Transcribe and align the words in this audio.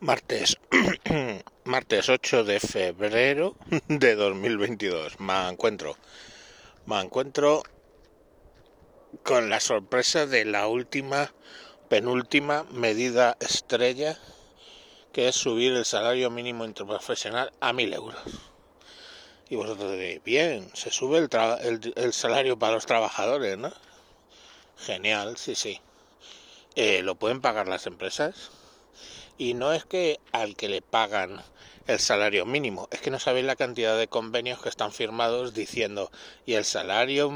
Martes, 0.00 0.56
martes 1.64 2.08
8 2.08 2.44
de 2.44 2.60
febrero 2.60 3.56
de 3.88 4.14
2022. 4.14 5.18
Me 5.18 5.48
encuentro, 5.48 5.96
me 6.86 7.00
encuentro 7.00 7.64
con 9.24 9.50
la 9.50 9.58
sorpresa 9.58 10.26
de 10.26 10.44
la 10.44 10.68
última, 10.68 11.34
penúltima 11.88 12.62
medida 12.70 13.36
estrella, 13.40 14.16
que 15.12 15.26
es 15.26 15.34
subir 15.34 15.72
el 15.72 15.84
salario 15.84 16.30
mínimo 16.30 16.64
interprofesional 16.64 17.52
a 17.58 17.72
mil 17.72 17.92
euros. 17.92 18.22
Y 19.50 19.56
vosotros 19.56 19.90
diréis, 19.90 20.22
bien, 20.22 20.70
se 20.74 20.92
sube 20.92 21.18
el, 21.18 21.28
el, 21.62 21.92
el, 21.96 22.12
salario 22.12 22.56
para 22.56 22.74
los 22.74 22.86
trabajadores, 22.86 23.58
¿no? 23.58 23.72
Genial, 24.76 25.36
sí, 25.38 25.56
sí. 25.56 25.80
Eh, 26.76 27.02
¿Lo 27.02 27.16
pueden 27.16 27.40
pagar 27.40 27.66
las 27.66 27.88
empresas? 27.88 28.52
Y 29.38 29.54
no 29.54 29.72
es 29.72 29.84
que 29.84 30.20
al 30.32 30.56
que 30.56 30.68
le 30.68 30.82
pagan 30.82 31.40
el 31.86 31.98
salario 31.98 32.44
mínimo, 32.44 32.88
es 32.90 33.00
que 33.00 33.10
no 33.10 33.18
sabéis 33.18 33.46
la 33.46 33.56
cantidad 33.56 33.96
de 33.96 34.08
convenios 34.08 34.60
que 34.60 34.68
están 34.68 34.92
firmados 34.92 35.54
diciendo 35.54 36.10
y 36.44 36.54
el 36.54 36.64
salario 36.64 37.32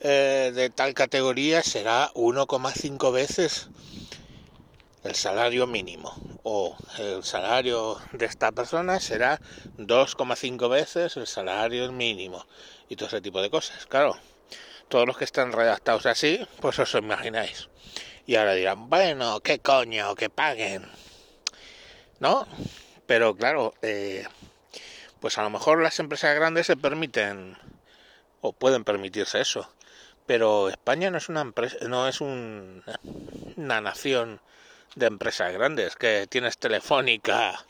eh, 0.00 0.52
de 0.54 0.70
tal 0.70 0.94
categoría 0.94 1.62
será 1.62 2.10
1,5 2.14 3.12
veces 3.12 3.68
el 5.04 5.14
salario 5.14 5.66
mínimo 5.66 6.14
o 6.42 6.76
el 6.98 7.22
salario 7.22 7.98
de 8.12 8.26
esta 8.26 8.50
persona 8.52 8.98
será 8.98 9.40
2,5 9.78 10.68
veces 10.68 11.16
el 11.16 11.26
salario 11.26 11.92
mínimo 11.92 12.46
y 12.88 12.96
todo 12.96 13.08
ese 13.08 13.20
tipo 13.20 13.40
de 13.42 13.50
cosas. 13.50 13.86
Claro, 13.86 14.16
todos 14.88 15.06
los 15.06 15.16
que 15.16 15.24
están 15.24 15.52
redactados 15.52 16.06
así, 16.06 16.40
pues 16.60 16.78
os 16.78 16.94
imagináis. 16.94 17.68
Y 18.26 18.34
ahora 18.36 18.54
dirán, 18.54 18.88
bueno, 18.88 19.40
qué 19.40 19.60
coño, 19.60 20.14
que 20.14 20.30
paguen. 20.30 20.86
¿No? 22.20 22.46
Pero 23.06 23.36
claro, 23.36 23.74
eh, 23.82 24.24
pues 25.20 25.38
a 25.38 25.42
lo 25.42 25.50
mejor 25.50 25.82
las 25.82 25.98
empresas 26.00 26.34
grandes 26.34 26.66
se 26.66 26.76
permiten 26.76 27.56
o 28.40 28.52
pueden 28.52 28.84
permitirse 28.84 29.40
eso, 29.40 29.70
pero 30.26 30.68
España 30.68 31.10
no 31.10 31.18
es 31.18 31.28
una 31.28 31.40
empresa, 31.40 31.76
no 31.88 32.08
es 32.08 32.20
un, 32.20 32.82
una 33.56 33.80
nación 33.80 34.40
de 34.94 35.06
empresas 35.06 35.52
grandes 35.52 35.96
que 35.96 36.26
tienes 36.28 36.58
Telefónica, 36.58 37.64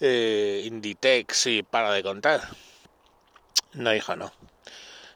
eh, 0.00 0.62
Inditex 0.64 1.46
y 1.46 1.62
para 1.62 1.92
de 1.92 2.02
contar. 2.02 2.40
No, 3.72 3.94
hijo, 3.94 4.16
no. 4.16 4.32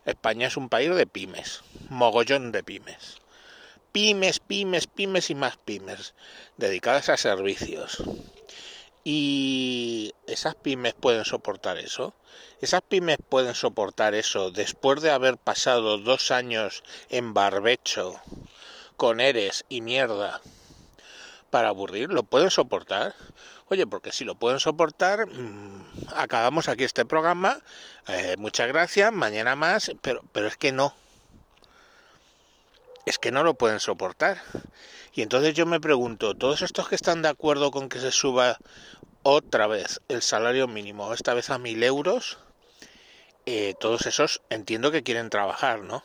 España 0.05 0.49
es 0.49 0.57
un 0.57 0.69
país 0.69 0.95
de 0.95 1.07
pymes, 1.07 1.63
mogollón 1.89 2.53
de 2.53 2.63
pymes. 2.63 3.21
Pymes, 3.95 4.41
pymes, 4.41 4.89
pymes 4.89 5.31
y 5.31 5.37
más 5.37 5.57
pymes, 5.57 6.15
dedicadas 6.57 7.09
a 7.11 7.17
servicios. 7.17 8.03
Y 9.05 10.15
esas 10.27 10.57
pymes 10.57 10.95
pueden 10.95 11.25
soportar 11.25 11.79
eso. 11.79 12.13
Esas 12.61 12.83
pymes 12.83 13.19
pueden 13.29 13.55
soportar 13.55 14.17
eso 14.17 14.51
después 14.51 15.01
de 15.01 15.13
haber 15.13 15.39
pasado 15.39 15.99
dos 15.99 16.33
años 16.33 16.83
en 17.09 17.35
barbecho, 17.35 18.21
con 18.97 19.21
eres 19.21 19.65
y 19.69 19.81
mierda, 19.81 20.41
para 21.51 21.69
aburrir. 21.69 22.11
¿Lo 22.11 22.25
pueden 22.25 22.51
soportar? 22.51 23.15
Oye, 23.69 23.87
porque 23.87 24.11
si 24.11 24.25
lo 24.25 24.35
pueden 24.35 24.59
soportar, 24.59 25.29
mmm, 25.29 25.85
acabamos 26.17 26.69
aquí 26.69 26.83
este 26.83 27.05
programa. 27.05 27.61
Eh, 28.09 28.35
muchas 28.39 28.67
gracias, 28.67 29.13
mañana 29.13 29.55
más, 29.55 29.93
pero, 30.03 30.25
pero 30.33 30.49
es 30.49 30.57
que 30.57 30.73
no. 30.73 30.97
Es 33.07 33.19
que 33.19 33.31
no 33.31 33.43
lo 33.43 33.55
pueden 33.55 33.81
soportar. 33.81 34.43
Y 35.13 35.23
entonces 35.23 35.55
yo 35.55 35.67
me 35.67 35.81
pregunto, 35.81 36.35
¿todos 36.35 36.63
estos 36.63 36.89
que 36.89 36.95
están 36.95 37.23
de 37.23 37.29
acuerdo 37.29 37.71
con 37.71 37.89
que 37.89 38.01
se 38.01 38.11
suba 38.11 38.59
otra 39.23 39.67
vez 39.67 40.01
el 40.09 40.23
salario 40.23 40.69
mínimo, 40.69 41.13
esta 41.13 41.35
vez 41.35 41.51
a 41.51 41.59
mil 41.59 41.83
euros, 41.83 42.39
eh, 43.47 43.75
todos 43.81 44.07
esos 44.07 44.43
entiendo 44.51 44.91
que 44.91 45.03
quieren 45.03 45.31
trabajar, 45.31 45.81
¿no? 45.81 46.03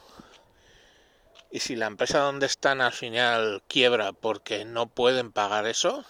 Y 1.51 1.59
si 1.61 1.75
la 1.75 1.87
empresa 1.87 2.19
donde 2.19 2.45
están 2.45 2.81
al 2.81 2.93
final 2.93 3.63
quiebra 3.67 4.13
porque 4.13 4.65
no 4.65 4.87
pueden 4.87 5.31
pagar 5.31 5.65
eso, 5.65 6.05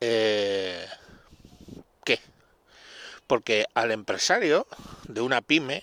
eh, 0.00 0.86
¿qué? 2.04 2.20
Porque 3.26 3.66
al 3.74 3.90
empresario 3.90 4.66
de 5.08 5.20
una 5.20 5.40
pyme 5.42 5.82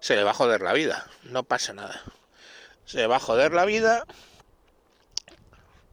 se 0.00 0.16
le 0.16 0.24
va 0.24 0.30
a 0.30 0.34
joder 0.34 0.62
la 0.62 0.72
vida, 0.72 1.06
no 1.24 1.42
pasa 1.42 1.72
nada. 1.72 2.02
Se 2.86 3.06
va 3.06 3.16
a 3.16 3.20
joder 3.20 3.52
la 3.52 3.64
vida 3.64 4.04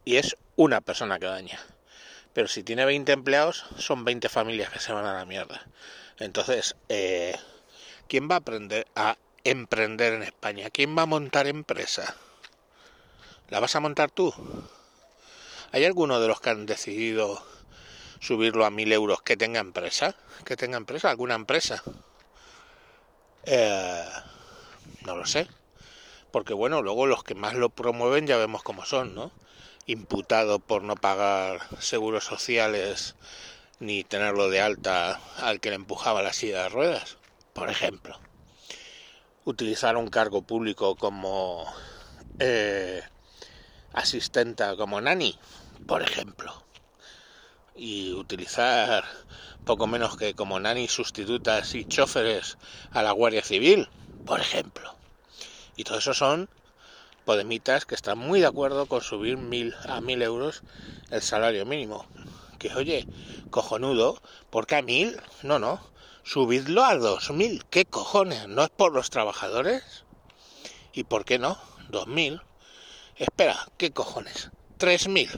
y 0.06 0.18
es 0.18 0.36
una 0.56 0.82
persona 0.82 1.20
que 1.20 1.28
daña. 1.28 1.60
Pero 2.34 2.48
si 2.48 2.64
tiene 2.64 2.86
20 2.86 3.12
empleados, 3.12 3.66
son 3.78 4.06
20 4.06 4.30
familias 4.30 4.70
que 4.70 4.80
se 4.80 4.94
van 4.94 5.06
a 5.06 5.14
la 5.14 5.26
mierda. 5.26 5.66
Entonces, 6.18 6.76
eh, 6.90 7.36
¿quién 8.08 8.30
va 8.30 8.36
a 8.36 8.40
aprender 8.40 8.88
a 8.96 9.18
emprender 9.44 10.14
en 10.14 10.24
España? 10.24 10.70
¿Quién 10.70 10.98
va 10.98 11.04
a 11.04 11.08
montar 11.08 11.48
empresa? 11.48 12.16
¿La 13.50 13.60
vas 13.60 13.76
a 13.76 13.80
montar 13.80 14.12
tú? 14.12 14.34
¿Hay 15.72 15.84
alguno 15.86 16.20
de 16.20 16.28
los 16.28 16.40
que 16.40 16.50
han 16.50 16.66
decidido 16.66 17.44
subirlo 18.20 18.66
a 18.66 18.72
mil 18.72 18.92
euros 18.92 19.22
que 19.22 19.36
tenga 19.36 19.60
empresa? 19.60 20.16
¿Que 20.46 20.56
tenga 20.56 20.78
empresa? 20.78 21.10
¿Alguna 21.10 21.36
empresa? 21.36 21.84
Eh, 23.44 24.06
no 25.06 25.16
lo 25.16 25.26
sé. 25.26 25.48
Porque 26.32 26.54
bueno, 26.54 26.82
luego 26.82 27.06
los 27.08 27.24
que 27.24 27.36
más 27.36 27.54
lo 27.54 27.70
promueven 27.70 28.28
ya 28.28 28.38
vemos 28.38 28.64
cómo 28.64 28.86
son, 28.86 29.16
¿no? 29.16 29.32
imputado 29.86 30.60
por 30.60 30.84
no 30.84 30.96
pagar 30.96 31.60
seguros 31.80 32.26
sociales 32.26 33.16
ni 33.80 34.04
tenerlo 34.04 34.50
de 34.50 34.62
alta 34.62 35.20
al 35.38 35.60
que 35.60 35.70
le 35.70 35.76
empujaba 35.76 36.22
la 36.22 36.34
silla 36.34 36.64
de 36.64 36.70
ruedas, 36.70 37.18
por 37.54 37.70
ejemplo. 37.70 38.20
Utilizar 39.44 39.98
un 39.98 40.08
cargo 40.08 40.44
público 40.44 40.96
como 40.96 41.66
eh, 42.40 43.02
asistenta, 43.92 44.76
como 44.76 45.02
nani, 45.02 45.38
por 45.88 46.04
ejemplo. 46.04 46.64
Y 47.76 48.14
utilizar 48.14 49.04
poco 49.66 49.88
menos 49.88 50.16
que 50.16 50.36
como 50.36 50.60
nani 50.60 50.88
sustitutas 50.88 51.74
y 51.74 51.86
choferes 51.86 52.60
a 52.92 53.02
la 53.02 53.14
Guardia 53.14 53.44
Civil, 53.44 53.90
por 54.26 54.40
ejemplo. 54.40 55.01
Y 55.76 55.84
todo 55.84 55.98
eso 55.98 56.14
son 56.14 56.50
podemitas 57.26 57.86
que 57.86 57.96
están 57.96 58.18
muy 58.18 58.40
de 58.40 58.48
acuerdo 58.48 58.86
con 58.88 59.02
subir 59.02 59.38
mil 59.38 59.76
a 59.88 60.02
mil 60.02 60.22
euros 60.22 60.64
el 61.10 61.22
salario 61.22 61.66
mínimo. 61.66 62.06
Que 62.60 62.74
oye, 62.74 63.08
cojonudo, 63.50 64.22
¿por 64.50 64.68
qué 64.68 64.76
a 64.76 64.82
mil? 64.82 65.20
No, 65.44 65.60
no, 65.60 65.82
subidlo 66.24 66.84
a 66.84 66.96
dos 66.96 67.32
mil. 67.32 67.64
¿Qué 67.70 67.86
cojones? 67.86 68.48
¿No 68.48 68.64
es 68.64 68.70
por 68.70 68.94
los 68.94 69.10
trabajadores? 69.10 70.04
¿Y 70.94 71.04
por 71.06 71.26
qué 71.26 71.40
no? 71.40 71.58
Dos 71.90 72.08
mil. 72.08 72.42
Espera, 73.16 73.68
¿qué 73.78 73.92
cojones? 73.92 74.52
Tres 74.78 75.08
mil. 75.08 75.30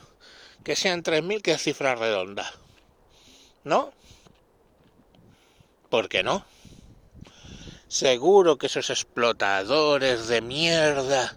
Que 0.63 0.75
sean 0.75 1.03
tres 1.03 1.23
mil, 1.23 1.41
que 1.41 1.51
es 1.51 1.61
cifra 1.61 1.95
redonda. 1.95 2.51
¿No? 3.63 3.93
¿Por 5.89 6.09
qué 6.09 6.23
no? 6.23 6.45
Seguro 7.93 8.57
que 8.57 8.65
esos 8.65 8.89
explotadores 8.89 10.27
de 10.27 10.41
mierda 10.41 11.35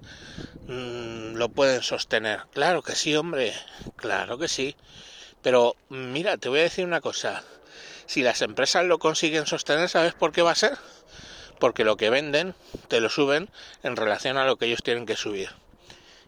mmm, 0.67 1.34
lo 1.34 1.50
pueden 1.50 1.83
sostener. 1.83 2.44
Claro 2.55 2.81
que 2.81 2.94
sí, 2.94 3.15
hombre, 3.15 3.53
claro 3.97 4.39
que 4.39 4.49
sí. 4.49 4.75
Pero 5.43 5.77
mira, 5.91 6.39
te 6.39 6.49
voy 6.49 6.61
a 6.61 6.62
decir 6.62 6.87
una 6.87 7.03
cosa. 7.03 7.44
Si 8.06 8.22
las 8.22 8.41
empresas 8.41 8.87
lo 8.87 8.99
consiguen 8.99 9.44
sostener, 9.44 9.91
¿sabes 9.91 10.15
por 10.15 10.33
qué 10.33 10.41
va 10.41 10.53
a 10.53 10.55
ser? 10.55 10.78
Porque 11.61 11.84
lo 11.84 11.99
que 11.99 12.09
venden 12.09 12.55
te 12.88 13.00
lo 13.00 13.11
suben 13.11 13.50
en 13.83 13.94
relación 13.94 14.38
a 14.38 14.47
lo 14.47 14.56
que 14.56 14.65
ellos 14.65 14.83
tienen 14.83 15.05
que 15.05 15.17
subir. 15.17 15.50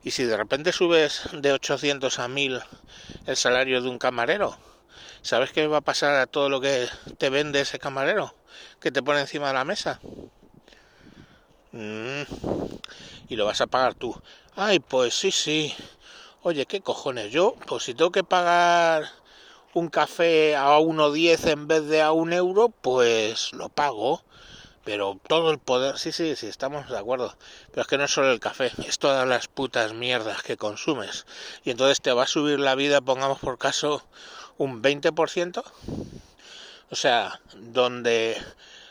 Y 0.04 0.10
si 0.10 0.24
de 0.24 0.36
repente 0.36 0.72
subes 0.72 1.22
de 1.32 1.52
800 1.52 2.18
a 2.18 2.28
1000 2.28 2.60
el 3.24 3.36
salario 3.38 3.80
de 3.80 3.88
un 3.88 3.98
camarero, 3.98 4.58
¿sabes 5.22 5.52
qué 5.52 5.66
va 5.66 5.78
a 5.78 5.82
pasar 5.82 6.14
a 6.16 6.26
todo 6.26 6.48
lo 6.48 6.60
que 6.60 6.88
te 7.18 7.30
vende 7.30 7.60
ese 7.60 7.78
camarero? 7.78 8.34
Que 8.80 8.90
te 8.90 9.02
pone 9.02 9.20
encima 9.20 9.48
de 9.48 9.54
la 9.54 9.64
mesa. 9.64 10.00
Mm. 11.72 12.22
Y 13.28 13.36
lo 13.36 13.46
vas 13.46 13.60
a 13.60 13.66
pagar 13.66 13.94
tú. 13.94 14.14
Ay, 14.56 14.80
pues 14.80 15.14
sí, 15.14 15.30
sí. 15.30 15.74
Oye, 16.42 16.66
¿qué 16.66 16.80
cojones? 16.80 17.30
Yo, 17.30 17.54
pues 17.66 17.84
si 17.84 17.94
tengo 17.94 18.10
que 18.10 18.24
pagar 18.24 19.04
un 19.74 19.88
café 19.88 20.56
a 20.56 20.78
1,10 20.78 21.46
en 21.50 21.68
vez 21.68 21.86
de 21.86 22.02
a 22.02 22.12
un 22.12 22.32
euro, 22.32 22.68
pues 22.68 23.52
lo 23.52 23.68
pago. 23.68 24.22
Pero 24.84 25.20
todo 25.28 25.50
el 25.50 25.58
poder, 25.58 25.98
sí, 25.98 26.12
sí, 26.12 26.34
sí, 26.34 26.46
estamos 26.46 26.88
de 26.88 26.96
acuerdo. 26.96 27.36
Pero 27.70 27.82
es 27.82 27.86
que 27.86 27.98
no 27.98 28.04
es 28.04 28.10
solo 28.10 28.32
el 28.32 28.40
café, 28.40 28.72
es 28.86 28.98
todas 28.98 29.28
las 29.28 29.46
putas 29.46 29.92
mierdas 29.92 30.42
que 30.42 30.56
consumes. 30.56 31.26
Y 31.62 31.70
entonces 31.70 32.00
te 32.00 32.12
va 32.12 32.22
a 32.22 32.26
subir 32.26 32.58
la 32.58 32.74
vida, 32.74 33.02
pongamos 33.02 33.38
por 33.38 33.58
caso, 33.58 34.02
un 34.58 34.82
20%. 34.82 35.64
O 36.90 36.96
sea, 36.96 37.40
donde 37.54 38.36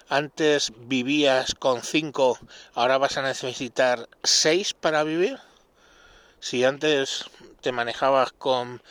antes 0.10 0.72
vivías 0.76 1.56
con 1.56 1.82
5, 1.82 2.40
ahora 2.74 2.98
vas 2.98 3.18
a 3.18 3.22
necesitar 3.22 4.08
6 4.24 4.74
para 4.74 5.04
vivir. 5.04 5.40
Si 6.40 6.64
antes 6.64 7.26
te 7.62 7.72
manejabas 7.72 8.32
con 8.32 8.82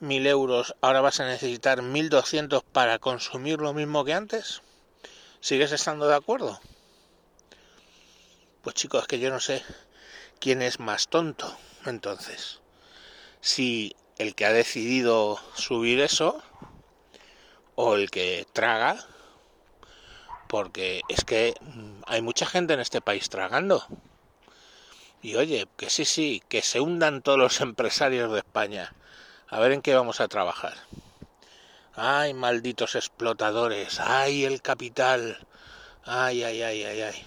mil 0.00 0.26
euros, 0.26 0.74
ahora 0.80 1.00
vas 1.00 1.20
a 1.20 1.26
necesitar 1.26 1.82
1200 1.82 2.62
para 2.62 2.98
consumir 2.98 3.60
lo 3.60 3.74
mismo 3.74 4.04
que 4.04 4.14
antes? 4.14 4.62
¿Sigues 5.40 5.72
estando 5.72 6.08
de 6.08 6.14
acuerdo? 6.14 6.60
Pues 8.62 8.74
chicos, 8.76 9.02
es 9.02 9.08
que 9.08 9.18
yo 9.18 9.30
no 9.30 9.40
sé 9.40 9.62
quién 10.40 10.62
es 10.62 10.80
más 10.80 11.08
tonto. 11.08 11.56
Entonces, 11.84 12.60
si 13.40 13.94
el 14.18 14.34
que 14.34 14.46
ha 14.46 14.52
decidido 14.52 15.38
subir 15.54 16.00
eso 16.00 16.42
o 17.74 17.96
el 17.96 18.10
que 18.10 18.46
traga, 18.52 18.96
porque 20.48 21.02
es 21.08 21.24
que 21.24 21.54
hay 22.06 22.22
mucha 22.22 22.46
gente 22.46 22.74
en 22.74 22.80
este 22.80 23.00
país 23.00 23.28
tragando. 23.28 23.84
Y 25.22 25.36
oye, 25.36 25.66
que 25.76 25.90
sí, 25.90 26.04
sí, 26.04 26.42
que 26.48 26.62
se 26.62 26.80
hundan 26.80 27.22
todos 27.22 27.38
los 27.38 27.60
empresarios 27.62 28.32
de 28.32 28.38
España. 28.38 28.94
A 29.48 29.58
ver 29.58 29.72
en 29.72 29.82
qué 29.82 29.94
vamos 29.94 30.20
a 30.20 30.28
trabajar. 30.28 30.74
Ay, 31.96 32.34
malditos 32.34 32.94
explotadores. 32.94 34.00
Ay, 34.00 34.44
el 34.44 34.62
capital. 34.62 35.46
Ay, 36.04 36.42
ay, 36.42 36.62
ay, 36.62 36.84
ay, 36.84 37.00
ay. 37.02 37.26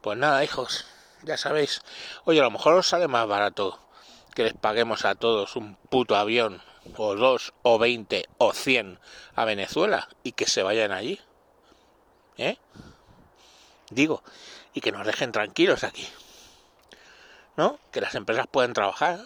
Pues 0.00 0.18
nada, 0.18 0.44
hijos, 0.44 0.84
ya 1.22 1.36
sabéis. 1.36 1.80
Oye, 2.24 2.40
a 2.40 2.44
lo 2.44 2.50
mejor 2.50 2.74
os 2.74 2.86
sale 2.86 3.08
más 3.08 3.26
barato 3.26 3.78
que 4.34 4.44
les 4.44 4.54
paguemos 4.54 5.04
a 5.04 5.14
todos 5.14 5.56
un 5.56 5.76
puto 5.76 6.16
avión, 6.16 6.62
o 6.96 7.14
dos, 7.14 7.54
o 7.62 7.78
veinte, 7.78 8.28
o 8.38 8.52
cien 8.52 8.98
a 9.34 9.44
Venezuela 9.44 10.08
y 10.22 10.32
que 10.32 10.46
se 10.46 10.62
vayan 10.62 10.92
allí. 10.92 11.20
¿Eh? 12.36 12.58
Digo, 13.90 14.22
y 14.72 14.80
que 14.80 14.92
nos 14.92 15.06
dejen 15.06 15.32
tranquilos 15.32 15.84
aquí. 15.84 16.06
¿No? 17.56 17.78
Que 17.92 18.00
las 18.00 18.14
empresas 18.16 18.46
pueden 18.50 18.72
trabajar, 18.72 19.20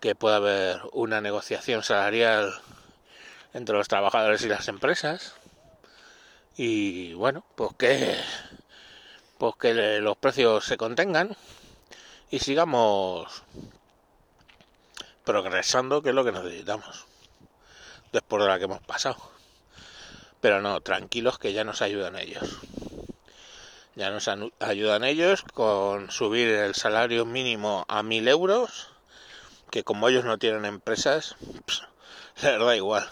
que 0.00 0.14
pueda 0.14 0.36
haber 0.36 0.80
una 0.92 1.20
negociación 1.20 1.82
salarial 1.82 2.54
entre 3.52 3.76
los 3.76 3.88
trabajadores 3.88 4.42
y 4.42 4.48
las 4.48 4.68
empresas. 4.68 5.34
Y 6.56 7.14
bueno, 7.14 7.44
pues 7.56 7.72
que 7.76 8.16
pues 9.38 9.54
que 9.56 9.74
los 10.00 10.16
precios 10.16 10.64
se 10.64 10.76
contengan 10.76 11.36
y 12.30 12.38
sigamos 12.38 13.42
progresando, 15.26 16.00
que 16.00 16.10
es 16.10 16.14
lo 16.14 16.24
que 16.24 16.32
necesitamos 16.32 17.04
después 18.12 18.42
de 18.42 18.48
la 18.48 18.58
que 18.58 18.64
hemos 18.64 18.80
pasado. 18.80 19.18
Pero 20.40 20.62
no, 20.62 20.80
tranquilos 20.80 21.38
que 21.38 21.52
ya 21.52 21.64
nos 21.64 21.82
ayudan 21.82 22.16
ellos. 22.16 22.60
Ya 23.96 24.10
nos 24.10 24.28
ayudan 24.60 25.04
ellos 25.04 25.42
con 25.54 26.10
subir 26.10 26.48
el 26.48 26.74
salario 26.74 27.24
mínimo 27.24 27.84
a 27.88 28.02
mil 28.02 28.28
euros, 28.28 28.88
que 29.70 29.84
como 29.84 30.08
ellos 30.08 30.24
no 30.24 30.38
tienen 30.38 30.64
empresas, 30.64 31.36
les 32.42 32.58
da 32.58 32.76
igual. 32.76 33.08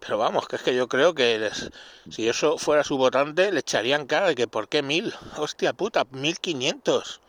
Pero 0.00 0.18
vamos, 0.18 0.48
que 0.48 0.56
es 0.56 0.62
que 0.62 0.74
yo 0.74 0.88
creo 0.88 1.14
que 1.14 1.50
si 2.10 2.28
eso 2.28 2.58
fuera 2.58 2.82
su 2.82 2.96
votante, 2.96 3.52
le 3.52 3.60
echarían 3.60 4.06
cara 4.06 4.26
de 4.26 4.34
que 4.34 4.48
¿por 4.48 4.68
qué 4.68 4.82
mil? 4.82 5.14
Hostia 5.36 5.74
puta, 5.74 6.04
mil 6.10 6.40
quinientos. 6.40 7.20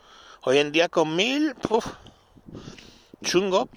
Hoy 0.42 0.58
en 0.58 0.72
día 0.72 0.88
con 0.88 1.14
mil, 1.14 1.54
chungo. 3.22 3.68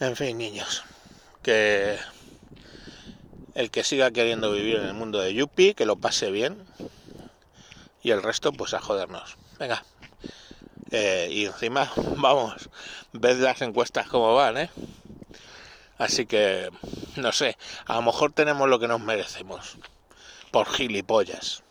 En 0.00 0.14
fin, 0.14 0.38
niños, 0.38 0.84
que 1.42 1.98
el 3.54 3.72
que 3.72 3.82
siga 3.82 4.12
queriendo 4.12 4.52
vivir 4.52 4.76
en 4.76 4.86
el 4.86 4.94
mundo 4.94 5.18
de 5.18 5.34
Yuppie, 5.34 5.74
que 5.74 5.86
lo 5.86 5.96
pase 5.96 6.30
bien. 6.30 6.64
Y 8.04 8.12
el 8.12 8.22
resto, 8.22 8.52
pues 8.52 8.74
a 8.74 8.80
jodernos. 8.80 9.36
Venga. 9.58 9.84
Eh, 10.92 11.28
y 11.32 11.46
encima, 11.46 11.90
vamos, 12.16 12.70
ved 13.12 13.38
las 13.38 13.60
encuestas 13.60 14.06
como 14.06 14.34
van, 14.34 14.58
¿eh? 14.58 14.70
Así 15.98 16.26
que, 16.26 16.70
no 17.16 17.32
sé, 17.32 17.58
a 17.86 17.96
lo 17.96 18.02
mejor 18.02 18.32
tenemos 18.32 18.68
lo 18.68 18.78
que 18.78 18.86
nos 18.86 19.00
merecemos. 19.00 19.78
Por 20.52 20.68
gilipollas. 20.68 21.64